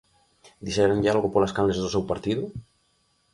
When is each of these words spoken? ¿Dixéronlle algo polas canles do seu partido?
¿Dixéronlle 0.65 1.11
algo 1.13 1.31
polas 1.33 1.53
canles 1.55 1.79
do 1.81 1.91
seu 1.93 2.03
partido? 2.11 2.43